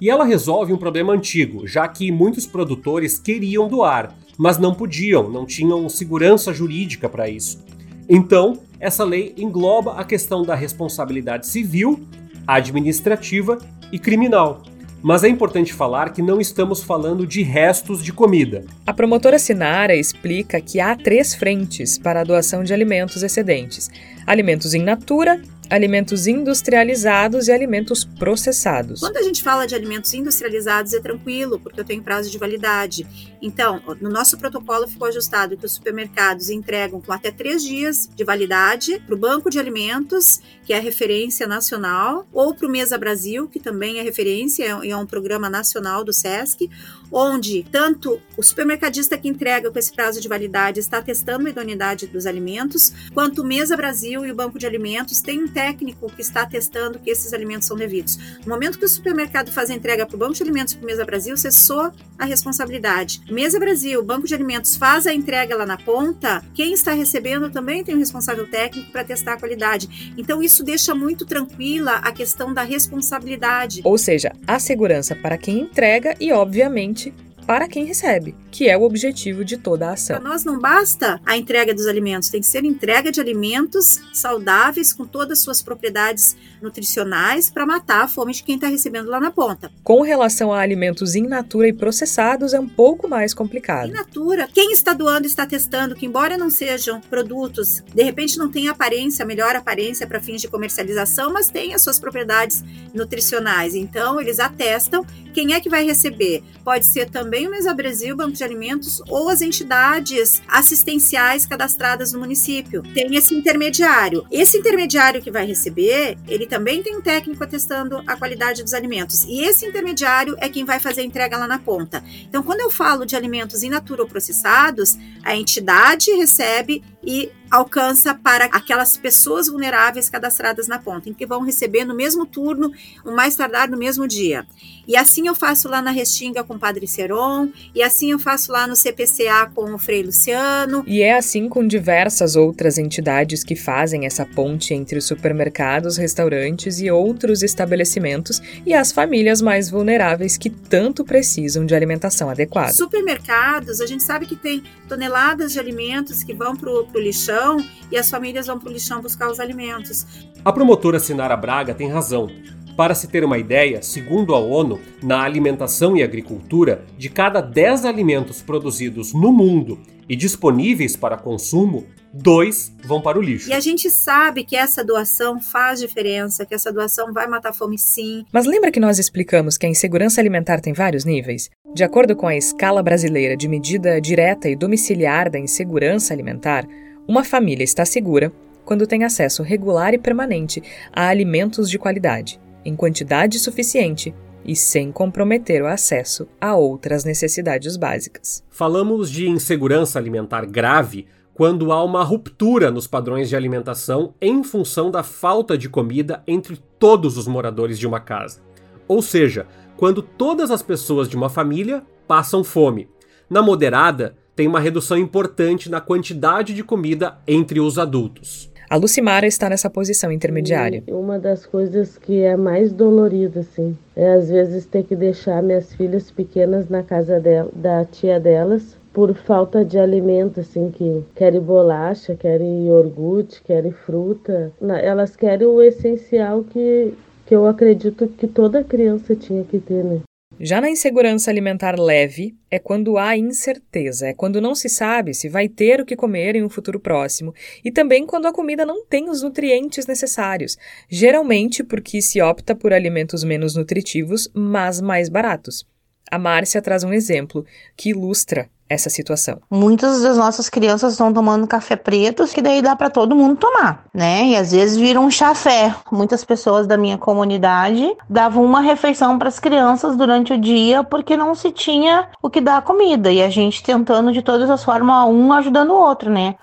[0.00, 5.30] E ela resolve um problema antigo, já que muitos produtores queriam doar, mas não podiam,
[5.30, 7.64] não tinham segurança jurídica para isso.
[8.08, 12.00] Então, essa lei engloba a questão da responsabilidade civil,
[12.46, 13.58] administrativa
[13.92, 14.62] e criminal.
[15.02, 18.64] Mas é importante falar que não estamos falando de restos de comida.
[18.86, 23.90] A promotora Sinara explica que há três frentes para a doação de alimentos excedentes:
[24.24, 29.00] alimentos in natura, alimentos industrializados e alimentos processados.
[29.00, 33.06] Quando a gente fala de alimentos industrializados é tranquilo, porque eu tenho prazo de validade.
[33.42, 38.22] Então, no nosso protocolo ficou ajustado que os supermercados entregam com até três dias de
[38.22, 42.96] validade para o Banco de Alimentos, que é a referência nacional, ou para o Mesa
[42.96, 46.70] Brasil, que também é referência e é um programa nacional do SESC,
[47.10, 52.06] onde tanto o supermercadista que entrega com esse prazo de validade está testando a idoneidade
[52.06, 56.22] dos alimentos, quanto o Mesa Brasil e o Banco de Alimentos têm um técnico que
[56.22, 58.16] está testando que esses alimentos são devidos.
[58.46, 60.84] No momento que o supermercado faz a entrega para o Banco de Alimentos e para
[60.84, 63.20] o Mesa Brasil, cessou a responsabilidade.
[63.32, 67.82] Mesa Brasil, Banco de Alimentos faz a entrega lá na ponta, quem está recebendo também
[67.82, 70.12] tem um responsável técnico para testar a qualidade.
[70.18, 73.80] Então isso deixa muito tranquila a questão da responsabilidade.
[73.84, 77.14] Ou seja, a segurança para quem entrega e, obviamente,
[77.46, 80.18] para quem recebe, que é o objetivo de toda a ação.
[80.18, 84.92] Para nós não basta a entrega dos alimentos, tem que ser entrega de alimentos saudáveis
[84.92, 89.20] com todas as suas propriedades nutricionais para matar a fome de quem está recebendo lá
[89.20, 89.70] na ponta.
[89.82, 93.88] Com relação a alimentos in natura e processados é um pouco mais complicado.
[93.88, 98.50] In natura, quem está doando está testando que embora não sejam produtos, de repente não
[98.50, 102.62] tem aparência, melhor aparência para fins de comercialização, mas tem as suas propriedades
[102.94, 103.74] nutricionais.
[103.74, 106.42] Então eles atestam quem é que vai receber.
[106.62, 112.20] Pode ser também o Mesa Brasil, Banco de Alimentos ou as entidades assistenciais cadastradas no
[112.20, 112.82] município.
[112.92, 114.26] Tem esse intermediário.
[114.30, 119.24] Esse intermediário que vai receber, ele também tem um técnico atestando a qualidade dos alimentos.
[119.24, 122.04] E esse intermediário é quem vai fazer a entrega lá na ponta.
[122.28, 128.14] Então, quando eu falo de alimentos in natura ou processados, a entidade recebe e alcança
[128.14, 132.72] para aquelas pessoas vulneráveis cadastradas na ponta, em que vão receber no mesmo turno,
[133.04, 134.46] o mais tardar no mesmo dia.
[134.88, 138.50] E assim eu faço lá na Restinga com o Padre Seron, e assim eu faço
[138.50, 140.82] lá no CPCA com o Frei Luciano.
[140.86, 146.80] E é assim com diversas outras entidades que fazem essa ponte entre os supermercados, restaurantes
[146.80, 152.72] e outros estabelecimentos e as famílias mais vulneráveis que tanto precisam de alimentação adequada.
[152.72, 157.56] Supermercados, a gente sabe que tem toneladas de alimentos que vão para o lixão
[157.90, 160.06] e as famílias vão para o lixão buscar os alimentos.
[160.44, 162.28] A promotora Sinara Braga tem razão.
[162.76, 167.84] Para se ter uma ideia, segundo a ONU, na alimentação e agricultura, de cada 10
[167.84, 173.50] alimentos produzidos no mundo e disponíveis para consumo, dois vão para o lixo.
[173.50, 177.78] E a gente sabe que essa doação faz diferença, que essa doação vai matar fome
[177.78, 178.24] sim.
[178.32, 181.50] Mas lembra que nós explicamos que a insegurança alimentar tem vários níveis?
[181.74, 186.66] De acordo com a escala brasileira de medida direta e domiciliar da insegurança alimentar,
[187.06, 188.32] uma família está segura
[188.64, 194.90] quando tem acesso regular e permanente a alimentos de qualidade, em quantidade suficiente e sem
[194.90, 198.44] comprometer o acesso a outras necessidades básicas.
[198.50, 204.90] Falamos de insegurança alimentar grave quando há uma ruptura nos padrões de alimentação em função
[204.90, 208.40] da falta de comida entre todos os moradores de uma casa.
[208.86, 209.46] Ou seja,
[209.76, 212.88] quando todas as pessoas de uma família passam fome.
[213.30, 218.51] Na moderada, tem uma redução importante na quantidade de comida entre os adultos.
[218.72, 220.82] A Lucimara está nessa posição intermediária.
[220.86, 225.42] E uma das coisas que é mais dolorida, assim, é às vezes ter que deixar
[225.42, 231.04] minhas filhas pequenas na casa dela, da tia delas por falta de alimento, assim, que
[231.14, 234.50] querem bolacha, querem iogurte, querem fruta.
[234.82, 236.94] Elas querem o essencial que,
[237.26, 240.00] que eu acredito que toda criança tinha que ter, né?
[240.40, 245.28] Já na insegurança alimentar leve, é quando há incerteza, é quando não se sabe se
[245.28, 248.84] vai ter o que comer em um futuro próximo, e também quando a comida não
[248.84, 250.56] tem os nutrientes necessários,
[250.88, 255.66] geralmente porque se opta por alimentos menos nutritivos, mas mais baratos.
[256.10, 257.44] A Márcia traz um exemplo
[257.76, 259.38] que ilustra essa situação.
[259.50, 263.84] Muitas das nossas crianças estão tomando café preto, que daí dá para todo mundo tomar,
[263.92, 264.24] né?
[264.24, 265.74] E às vezes vira um chafé.
[265.90, 271.16] Muitas pessoas da minha comunidade davam uma refeição para as crianças durante o dia porque
[271.16, 275.06] não se tinha o que dar comida e a gente tentando de todas as formas
[275.08, 276.34] um ajudando o outro, né?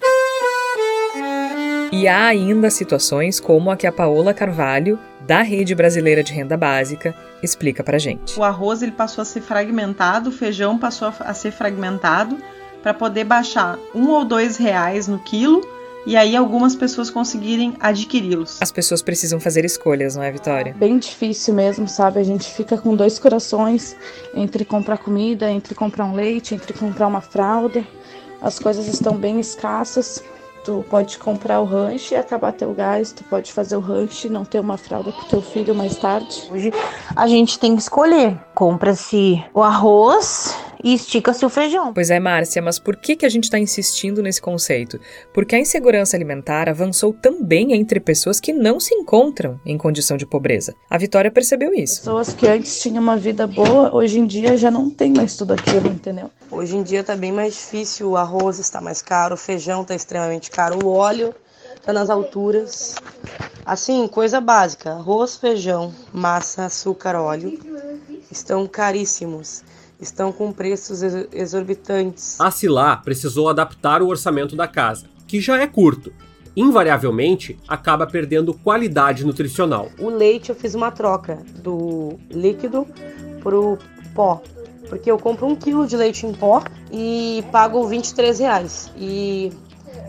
[1.91, 6.57] E há ainda situações como a que a Paola Carvalho, da Rede Brasileira de Renda
[6.57, 7.13] Básica,
[7.43, 8.39] explica pra gente.
[8.39, 12.35] O arroz ele passou a ser fragmentado, o feijão passou a ser fragmentado
[12.81, 15.61] para poder baixar um ou dois reais no quilo
[16.03, 18.59] e aí algumas pessoas conseguirem adquiri-los.
[18.59, 20.73] As pessoas precisam fazer escolhas, não é, Vitória?
[20.75, 22.19] Bem difícil mesmo, sabe?
[22.19, 23.95] A gente fica com dois corações
[24.33, 27.85] entre comprar comida, entre comprar um leite, entre comprar uma fralda.
[28.41, 30.23] As coisas estão bem escassas
[30.69, 34.29] Tu pode comprar o rancho e acabar teu gás, tu pode fazer o rancho e
[34.29, 36.47] não ter uma fralda pro teu filho mais tarde.
[36.51, 36.71] Hoje
[37.15, 38.37] a gente tem que escolher.
[38.53, 41.93] Compra-se o arroz e estica-se o feijão.
[41.93, 44.99] Pois é, Márcia, mas por que, que a gente está insistindo nesse conceito?
[45.33, 50.25] Porque a insegurança alimentar avançou também entre pessoas que não se encontram em condição de
[50.25, 50.73] pobreza.
[50.89, 51.99] A Vitória percebeu isso.
[51.99, 55.53] Pessoas que antes tinham uma vida boa, hoje em dia já não tem mais tudo
[55.53, 56.29] aquilo, entendeu?
[56.49, 59.93] Hoje em dia tá bem mais difícil, o arroz está mais caro, o feijão está
[59.93, 61.33] extremamente caro, o óleo
[61.75, 62.95] está nas alturas.
[63.65, 67.59] Assim, coisa básica: arroz, feijão, massa, açúcar, óleo
[68.31, 69.63] estão caríssimos
[69.99, 71.01] estão com preços
[71.33, 72.39] exorbitantes.
[72.39, 76.11] A Silá precisou adaptar o orçamento da casa, que já é curto.
[76.55, 79.89] Invariavelmente, acaba perdendo qualidade nutricional.
[79.99, 82.87] O leite eu fiz uma troca do líquido
[83.41, 83.77] pro
[84.13, 84.41] pó,
[84.89, 88.91] porque eu compro um quilo de leite em pó e pago 23 reais.
[88.97, 89.51] E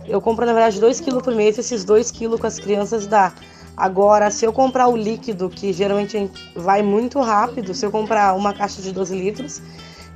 [0.08, 3.32] eu compro na verdade 2 quilos por mês, esses 2 quilos com as crianças dá
[3.80, 8.52] Agora, se eu comprar o líquido, que geralmente vai muito rápido, se eu comprar uma
[8.52, 9.62] caixa de 12 litros,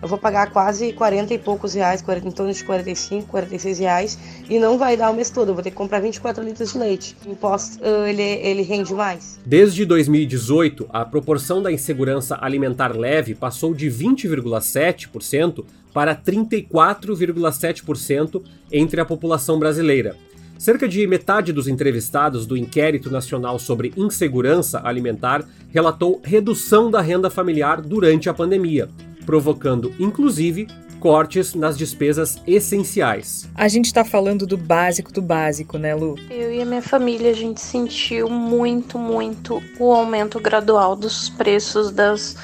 [0.03, 4.19] eu vou pagar quase 40 e poucos reais, 40, em torno de 45, 46 reais,
[4.51, 6.79] e não vai dar o mês todo, eu vou ter que comprar 24 litros de
[6.79, 7.17] leite.
[7.25, 9.41] O imposto, ele, ele rende mais.
[9.47, 19.07] Desde 2018, a proporção da insegurança alimentar leve passou de 20,7% para 34,7% entre a
[19.07, 20.15] população brasileira.
[20.59, 27.29] Cerca de metade dos entrevistados do Inquérito Nacional sobre Insegurança Alimentar relatou redução da renda
[27.29, 28.89] familiar durante a pandemia,
[29.27, 30.69] provocando, inclusive,
[31.01, 33.47] cortes nas despesas essenciais.
[33.55, 36.17] A gente está falando do básico do básico, né, Lu?
[36.31, 41.91] Eu e a minha família, a gente sentiu muito, muito o aumento gradual dos preços
[41.91, 42.37] das,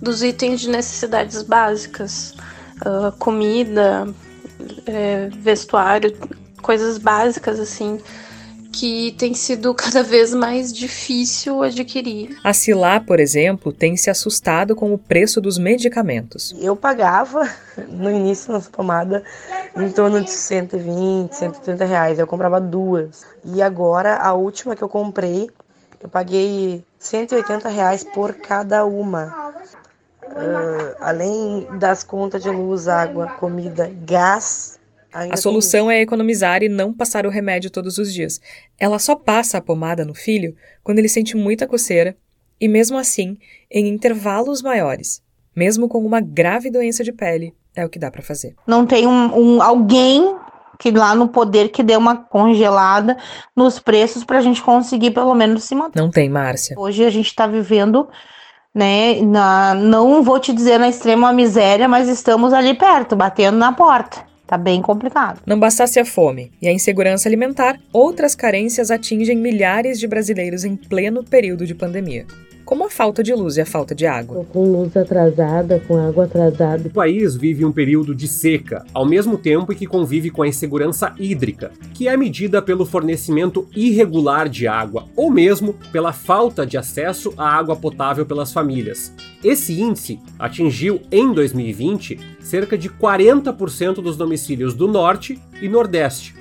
[0.00, 2.34] dos itens de necessidades básicas.
[2.76, 4.06] Uh, comida,
[4.86, 6.16] é, vestuário,
[6.66, 8.00] coisas básicas assim
[8.72, 12.36] que tem sido cada vez mais difícil adquirir.
[12.42, 16.54] A Silá, por exemplo, tem se assustado com o preço dos medicamentos.
[16.60, 17.48] Eu pagava
[17.88, 19.22] no início na pomada
[19.76, 22.18] em torno de 120, 130 reais.
[22.18, 23.24] Eu comprava duas.
[23.44, 25.48] E agora a última que eu comprei,
[26.02, 29.52] eu paguei 180 reais por cada uma.
[30.26, 34.75] Uh, além das contas de luz, água, comida, gás,
[35.16, 38.38] Ainda a solução é economizar e não passar o remédio todos os dias.
[38.78, 42.14] Ela só passa a pomada no filho quando ele sente muita coceira
[42.60, 43.38] e, mesmo assim,
[43.70, 45.22] em intervalos maiores.
[45.56, 48.54] Mesmo com uma grave doença de pele, é o que dá para fazer.
[48.66, 50.36] Não tem um, um, alguém
[50.78, 53.16] que lá no poder que dê uma congelada
[53.56, 55.98] nos preços para a gente conseguir pelo menos se manter.
[55.98, 56.78] Não tem, Márcia.
[56.78, 58.06] Hoje a gente está vivendo
[58.74, 59.22] né?
[59.22, 64.35] Na, não vou te dizer na extrema miséria, mas estamos ali perto, batendo na porta.
[64.46, 65.40] Tá bem complicado.
[65.44, 70.76] Não bastasse a fome e a insegurança alimentar, outras carências atingem milhares de brasileiros em
[70.76, 72.26] pleno período de pandemia
[72.66, 74.44] como a falta de luz e a falta de água.
[74.52, 76.88] Com luz atrasada, com água atrasada.
[76.88, 81.14] O país vive um período de seca, ao mesmo tempo que convive com a insegurança
[81.16, 87.32] hídrica, que é medida pelo fornecimento irregular de água, ou mesmo pela falta de acesso
[87.36, 89.14] à água potável pelas famílias.
[89.44, 96.34] Esse índice atingiu, em 2020, cerca de 40% dos domicílios do Norte e Nordeste.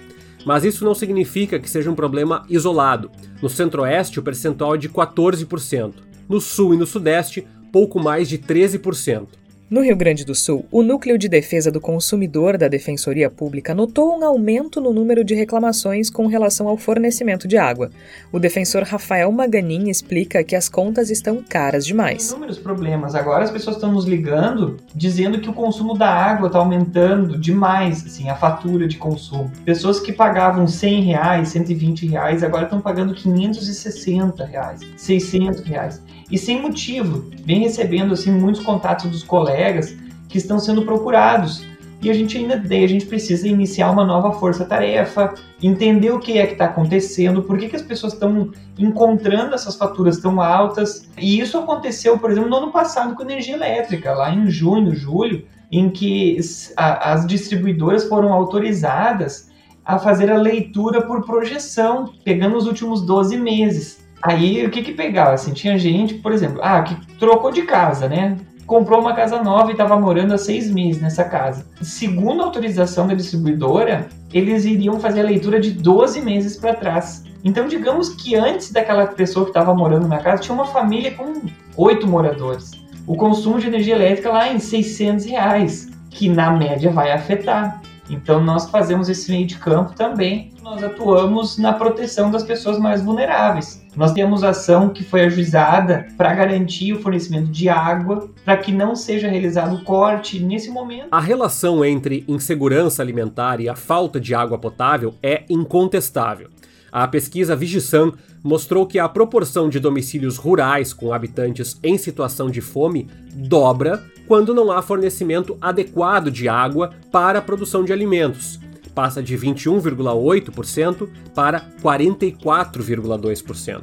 [0.44, 3.12] Mas isso não significa que seja um problema isolado.
[3.42, 8.38] No Centro-Oeste, o percentual é de 14% no sul e no sudeste, pouco mais de
[8.38, 9.28] 13%.
[9.68, 14.16] No Rio Grande do Sul, o Núcleo de Defesa do Consumidor da Defensoria Pública notou
[14.16, 17.90] um aumento no número de reclamações com relação ao fornecimento de água.
[18.32, 22.28] O defensor Rafael Maganin explica que as contas estão caras demais.
[22.28, 23.16] Tem inúmeros problemas.
[23.16, 28.06] Agora as pessoas estão nos ligando dizendo que o consumo da água está aumentando demais,
[28.06, 29.52] assim, a fatura de consumo.
[29.66, 36.38] Pessoas que pagavam 100 reais, 120 reais, agora estão pagando 560 reais, 600 reais e
[36.38, 37.30] sem motivo.
[37.44, 39.96] Vem recebendo assim muitos contatos dos colegas
[40.28, 41.64] que estão sendo procurados.
[42.02, 45.34] E a gente ainda a gente precisa iniciar uma nova força-tarefa,
[45.64, 49.76] entender o que é que está acontecendo, por que, que as pessoas estão encontrando essas
[49.76, 51.10] faturas tão altas.
[51.18, 55.46] E isso aconteceu, por exemplo, no ano passado com energia elétrica, lá em junho, julho,
[55.72, 56.38] em que
[56.78, 59.50] as distribuidoras foram autorizadas
[59.84, 64.05] a fazer a leitura por projeção, pegando os últimos 12 meses.
[64.22, 65.34] Aí o que que pegava?
[65.34, 68.38] Assim, tinha gente, por exemplo, ah, que trocou de casa, né?
[68.66, 71.68] Comprou uma casa nova e estava morando há seis meses nessa casa.
[71.82, 77.24] Segundo a autorização da distribuidora, eles iriam fazer a leitura de 12 meses para trás.
[77.44, 81.42] Então, digamos que antes daquela pessoa que estava morando na casa, tinha uma família com
[81.78, 82.72] oito moradores.
[83.06, 87.80] O consumo de energia elétrica lá em 600 reais, que na média vai afetar.
[88.10, 90.52] Então nós fazemos esse meio de campo também.
[90.62, 93.84] Nós atuamos na proteção das pessoas mais vulneráveis.
[93.96, 98.96] Nós temos ação que foi ajuizada para garantir o fornecimento de água, para que não
[98.96, 101.08] seja realizado corte nesse momento.
[101.12, 106.50] A relação entre insegurança alimentar e a falta de água potável é incontestável.
[106.92, 108.14] A pesquisa Vigisan
[108.46, 114.54] mostrou que a proporção de domicílios rurais com habitantes em situação de fome dobra quando
[114.54, 118.60] não há fornecimento adequado de água para a produção de alimentos.
[118.94, 123.82] Passa de 21,8% para 44,2%.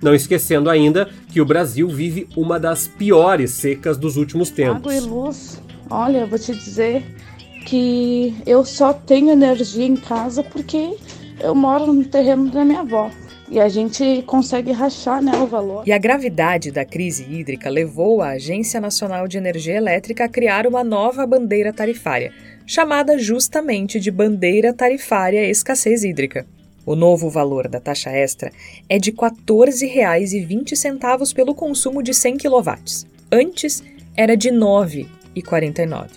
[0.00, 4.76] Não esquecendo ainda que o Brasil vive uma das piores secas dos últimos tempos.
[4.76, 5.60] Água e luz,
[5.90, 7.04] olha, eu vou te dizer
[7.66, 10.96] que eu só tenho energia em casa porque
[11.40, 13.10] eu moro no terreno da minha avó
[13.48, 15.86] e a gente consegue rachar né, o valor.
[15.86, 20.66] E a gravidade da crise hídrica levou a Agência Nacional de Energia Elétrica a criar
[20.66, 22.32] uma nova bandeira tarifária,
[22.66, 26.46] chamada justamente de Bandeira Tarifária Escassez Hídrica.
[26.86, 28.52] O novo valor da taxa extra
[28.88, 32.74] é de R$ 14,20 pelo consumo de 100 kW.
[33.32, 33.82] Antes
[34.16, 36.10] era de R$ 9,49.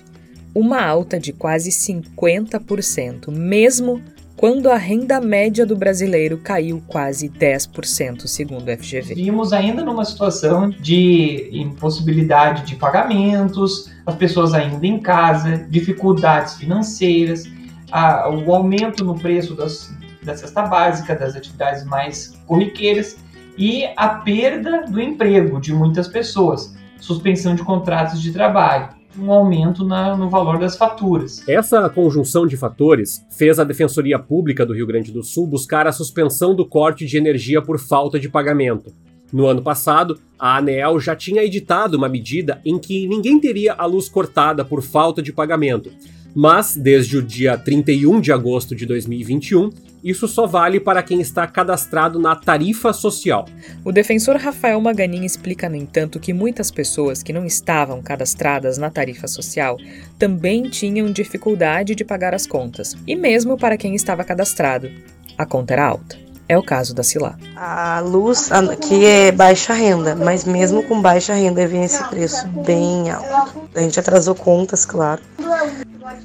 [0.53, 4.01] Uma alta de quase 50%, mesmo
[4.38, 9.15] quando a renda média do brasileiro caiu quase 10%, segundo o FGV.
[9.15, 17.45] Vimos ainda numa situação de impossibilidade de pagamentos, as pessoas ainda em casa, dificuldades financeiras,
[17.91, 23.17] a, o aumento no preço das, da cesta básica, das atividades mais corriqueiras
[23.57, 29.84] e a perda do emprego de muitas pessoas, suspensão de contratos de trabalho um aumento
[29.86, 31.47] na, no valor das faturas.
[31.47, 35.91] Essa conjunção de fatores fez a Defensoria Pública do Rio Grande do Sul buscar a
[35.91, 38.93] suspensão do corte de energia por falta de pagamento.
[39.32, 43.86] No ano passado, a ANEEL já tinha editado uma medida em que ninguém teria a
[43.86, 45.91] luz cortada por falta de pagamento.
[46.39, 49.71] Mas, desde o dia 31 de agosto de 2021,
[50.03, 53.47] isso só vale para quem está cadastrado na tarifa social.
[53.83, 58.91] O defensor Rafael Maganin explica, no entanto, que muitas pessoas que não estavam cadastradas na
[58.91, 59.79] tarifa social
[60.19, 64.91] também tinham dificuldade de pagar as contas, e mesmo para quem estava cadastrado,
[65.35, 66.26] a conta era alta.
[66.49, 67.37] É o caso da Silá.
[67.55, 73.09] A luz aqui é baixa renda, mas mesmo com baixa renda vem esse preço bem
[73.09, 73.67] alto.
[73.75, 75.21] A gente atrasou contas, claro.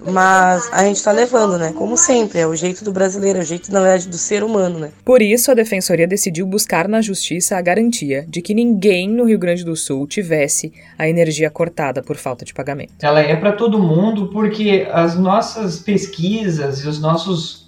[0.07, 1.73] Mas a gente está levando, né?
[1.73, 4.79] Como sempre, é o jeito do brasileiro, é o jeito, na verdade, do ser humano,
[4.79, 4.91] né?
[5.05, 9.39] Por isso, a Defensoria decidiu buscar na Justiça a garantia de que ninguém no Rio
[9.39, 12.93] Grande do Sul tivesse a energia cortada por falta de pagamento.
[13.03, 17.62] Ela é para todo mundo porque as nossas pesquisas e os nossos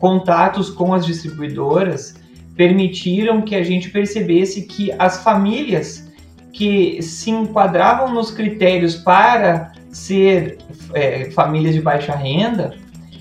[0.00, 2.14] contatos com as distribuidoras
[2.56, 6.10] permitiram que a gente percebesse que as famílias
[6.52, 10.58] que se enquadravam nos critérios para ser
[10.94, 12.74] é, famílias de baixa renda,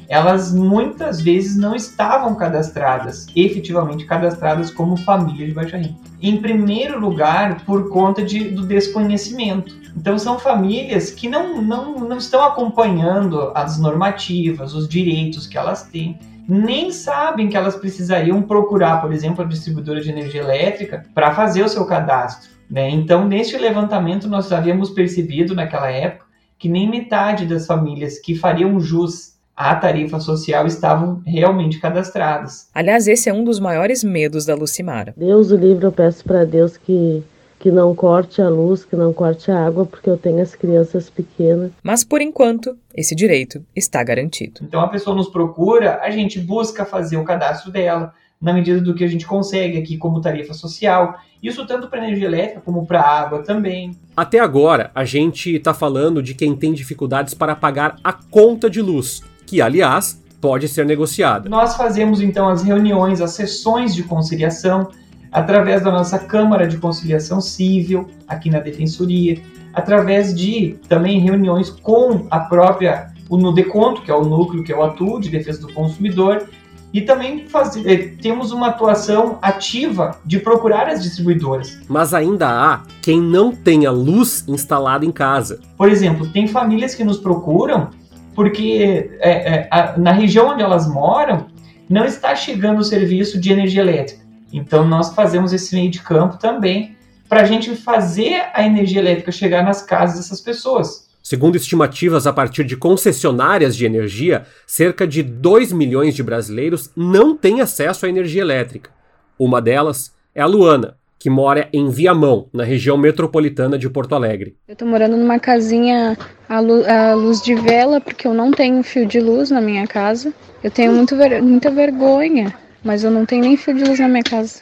[0.07, 5.95] elas muitas vezes não estavam cadastradas, efetivamente cadastradas como família de baixa renda.
[6.21, 9.77] Em primeiro lugar, por conta de, do desconhecimento.
[9.95, 15.83] Então, são famílias que não, não, não estão acompanhando as normativas, os direitos que elas
[15.83, 16.17] têm
[16.49, 21.63] nem sabem que elas precisariam procurar, por exemplo, a distribuidora de energia elétrica para fazer
[21.63, 22.49] o seu cadastro.
[22.67, 22.89] Né?
[22.89, 26.25] Então, neste levantamento, nós havíamos percebido naquela época
[26.57, 32.67] que nem metade das famílias que fariam jus à tarifa social estavam realmente cadastradas.
[32.73, 35.13] Aliás, esse é um dos maiores medos da Lucimara.
[35.15, 37.23] Deus o livre, eu peço para Deus que
[37.59, 41.09] que não corte a luz, que não corte a água, porque eu tenho as crianças
[41.09, 41.71] pequenas.
[41.83, 44.61] Mas por enquanto, esse direito está garantido.
[44.63, 48.95] Então a pessoa nos procura, a gente busca fazer o cadastro dela na medida do
[48.95, 51.19] que a gente consegue aqui como tarifa social.
[51.43, 53.91] Isso tanto para energia elétrica como para água também.
[54.15, 58.81] Até agora, a gente está falando de quem tem dificuldades para pagar a conta de
[58.81, 61.49] luz, que aliás pode ser negociada.
[61.49, 64.89] Nós fazemos então as reuniões, as sessões de conciliação
[65.31, 69.41] através da nossa Câmara de Conciliação Civil, aqui na Defensoria,
[69.73, 74.77] através de também reuniões com a própria, o NUDECONTO, que é o núcleo que é
[74.77, 76.47] o atuo de defesa do consumidor,
[76.91, 81.79] e também faz, eh, temos uma atuação ativa de procurar as distribuidoras.
[81.87, 85.59] Mas ainda há quem não tenha luz instalada em casa.
[85.77, 87.89] Por exemplo, tem famílias que nos procuram
[88.35, 91.47] porque é, é, a, na região onde elas moram
[91.89, 94.28] não está chegando o serviço de energia elétrica.
[94.51, 96.95] Então nós fazemos esse meio de campo também
[97.27, 101.07] para a gente fazer a energia elétrica chegar nas casas dessas pessoas.
[101.21, 107.37] Segundo estimativas a partir de concessionárias de energia, cerca de 2 milhões de brasileiros não
[107.37, 108.89] têm acesso à energia elétrica.
[109.37, 114.55] Uma delas é a Luana, que mora em Viamão, na região metropolitana de Porto Alegre.
[114.67, 118.81] Eu tô morando numa casinha à luz, à luz de vela, porque eu não tenho
[118.81, 120.33] fio de luz na minha casa.
[120.63, 124.07] Eu tenho muito ver muita vergonha, mas eu não tenho nem fio de luz na
[124.07, 124.61] minha casa.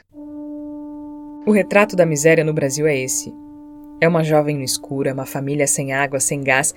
[1.45, 3.33] O retrato da miséria no Brasil é esse.
[4.01, 6.73] É uma jovem no escuro, é uma família sem água, sem gás,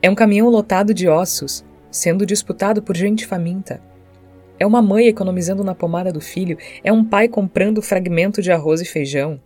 [0.00, 3.82] é um caminhão lotado de ossos, sendo disputado por gente faminta.
[4.58, 8.80] É uma mãe economizando na pomada do filho, é um pai comprando fragmento de arroz
[8.80, 9.40] e feijão.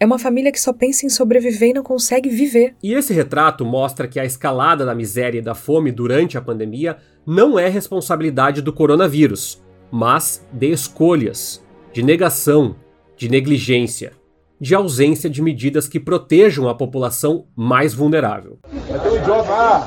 [0.00, 2.74] É uma família que só pensa em sobreviver e não consegue viver.
[2.82, 6.98] E esse retrato mostra que a escalada da miséria e da fome durante a pandemia
[7.26, 9.60] não é responsabilidade do coronavírus,
[9.90, 11.62] mas de escolhas,
[11.92, 12.76] de negação,
[13.16, 14.12] de negligência,
[14.60, 18.58] de ausência de medidas que protejam a população mais vulnerável.
[18.88, 19.86] Vai ter um idiota, ah,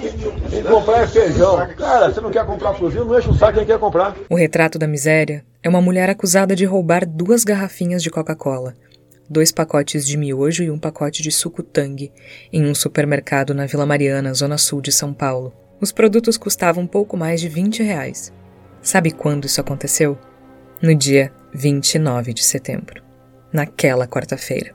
[0.50, 1.68] tem que comprar feijão.
[1.78, 4.16] Cara, você não quer comprar fuzil, não enche o saco quem quer comprar.
[4.30, 8.76] O retrato da miséria é uma mulher acusada de roubar duas garrafinhas de Coca-Cola,
[9.30, 12.12] dois pacotes de miojo e um pacote de suco Tang
[12.52, 15.54] em um supermercado na Vila Mariana, zona sul de São Paulo.
[15.82, 18.32] Os produtos custavam pouco mais de 20 reais.
[18.82, 20.18] Sabe quando isso aconteceu?
[20.82, 23.12] No dia 29 de setembro
[23.52, 24.74] naquela quarta-feira.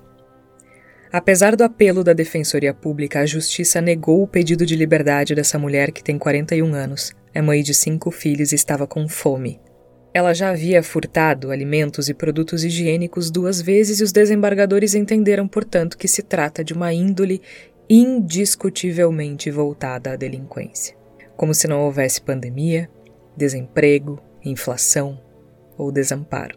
[1.11, 5.91] Apesar do apelo da Defensoria Pública, a Justiça negou o pedido de liberdade dessa mulher
[5.91, 9.61] que tem 41 anos, é mãe de cinco filhos e estava com fome.
[10.13, 15.97] Ela já havia furtado alimentos e produtos higiênicos duas vezes e os desembargadores entenderam, portanto,
[15.97, 17.41] que se trata de uma índole
[17.89, 20.97] indiscutivelmente voltada à delinquência.
[21.37, 22.89] Como se não houvesse pandemia,
[23.37, 25.21] desemprego, inflação
[25.77, 26.57] ou desamparo.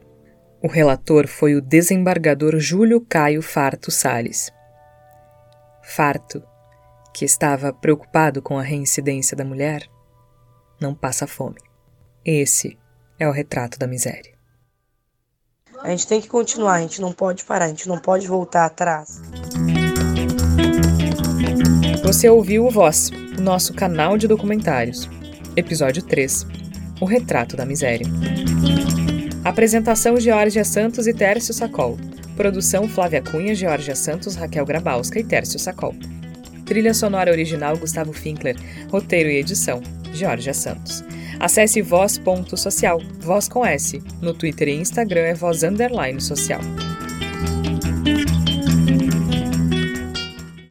[0.62, 4.52] O relator foi o desembargador Júlio Caio Farto Sales.
[5.84, 6.44] Farto,
[7.14, 9.88] que estava preocupado com a reincidência da mulher,
[10.80, 11.60] não passa fome.
[12.26, 12.78] Esse
[13.18, 14.38] é o retrato da miséria.
[15.82, 18.66] A gente tem que continuar, a gente não pode parar, a gente não pode voltar
[18.66, 19.22] atrás.
[22.04, 25.08] Você ouviu o Voz, o nosso canal de documentários.
[25.56, 26.69] Episódio 3
[27.00, 28.06] O Retrato da Miséria.
[29.44, 31.98] Apresentação Georgia Santos e Tércio Sacol.
[32.36, 35.96] Produção Flávia Cunha, Georgia Santos, Raquel Grabowska e Tércio Sacol.
[36.66, 38.56] Trilha sonora original Gustavo Finkler.
[38.92, 39.82] Roteiro e edição
[40.14, 41.04] Georgia Santos.
[41.40, 44.04] Acesse voz.social, voz com S.
[44.22, 46.60] No Twitter e Instagram é voz underline social.